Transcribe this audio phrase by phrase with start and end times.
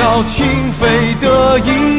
[0.00, 1.89] 叫情非得已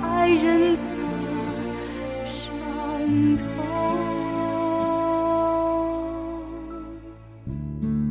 [0.00, 0.90] 爱人的
[2.24, 2.50] 伤
[3.36, 3.46] 痛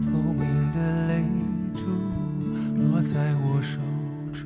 [0.01, 1.23] 透明的泪
[1.73, 1.85] 珠
[2.75, 3.79] 落在我手
[4.31, 4.45] 中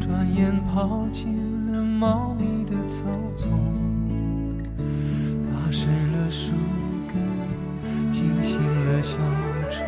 [0.00, 3.04] 转眼跑进了茂密的草
[3.34, 3.50] 丛
[5.52, 6.52] 打湿了树
[7.08, 9.18] 根惊醒了小
[9.70, 9.86] 虫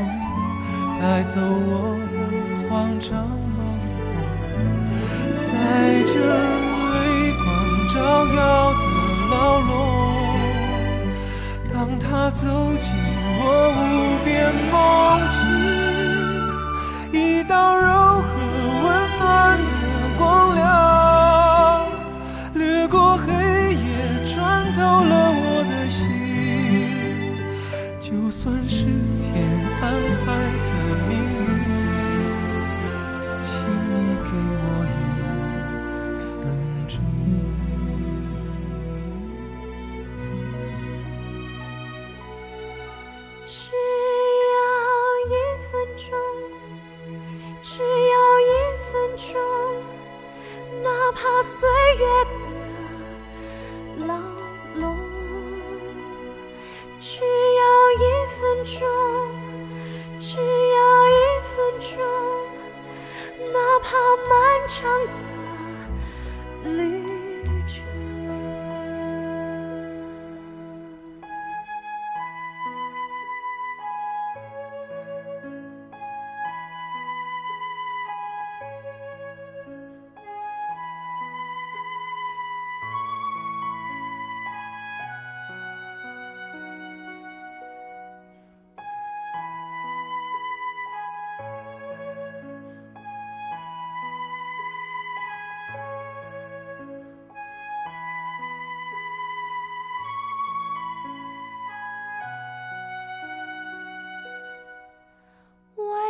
[0.98, 3.51] 带走我的慌张。
[5.62, 5.68] 在
[6.12, 6.14] 这
[6.92, 6.96] 微
[7.44, 7.46] 光
[7.88, 7.94] 照
[8.26, 8.40] 耀
[8.72, 8.82] 的
[9.30, 9.70] 牢笼
[11.72, 12.42] 当他走
[12.80, 12.92] 进
[13.38, 13.40] 我
[13.78, 13.80] 无
[14.24, 14.74] 边梦
[15.30, 15.38] 境
[17.12, 17.81] 一道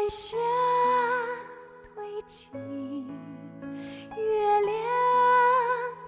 [0.02, 0.36] 天下
[1.94, 2.48] 堆积，
[4.16, 4.74] 月亮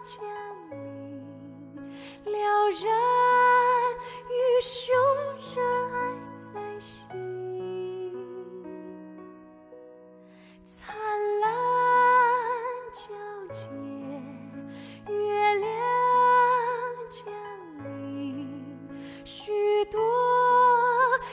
[0.04, 0.18] 降
[0.68, 1.22] 临，
[2.24, 2.34] 撩
[2.70, 2.82] 人
[4.30, 4.92] 与胸
[5.54, 5.62] 热
[5.92, 5.94] 爱
[6.34, 7.06] 在心。
[10.64, 10.92] 灿
[11.40, 11.46] 烂
[12.92, 13.04] 交
[13.52, 13.68] 洁，
[15.08, 15.70] 月亮
[17.08, 17.32] 降
[17.84, 18.90] 临，
[19.24, 20.00] 许多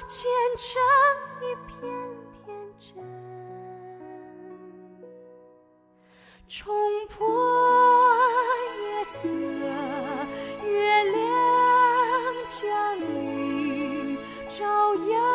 [0.07, 0.79] 虔诚。
[6.53, 6.75] 冲
[7.07, 7.25] 破
[8.81, 9.29] 夜色，
[10.65, 11.15] 月亮
[12.49, 14.17] 降临，
[14.49, 15.30] 朝阳。